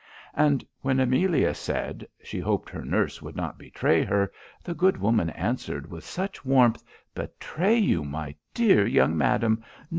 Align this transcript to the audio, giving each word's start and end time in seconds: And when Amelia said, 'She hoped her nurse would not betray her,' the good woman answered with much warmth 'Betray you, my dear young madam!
And 0.33 0.65
when 0.81 0.99
Amelia 0.99 1.53
said, 1.53 2.07
'She 2.23 2.39
hoped 2.39 2.71
her 2.71 2.83
nurse 2.83 3.21
would 3.21 3.35
not 3.35 3.59
betray 3.59 4.03
her,' 4.03 4.31
the 4.63 4.73
good 4.73 4.97
woman 4.97 5.29
answered 5.29 5.91
with 5.91 6.17
much 6.17 6.43
warmth 6.43 6.83
'Betray 7.13 7.77
you, 7.77 8.03
my 8.03 8.33
dear 8.55 8.87
young 8.87 9.15
madam! 9.15 9.63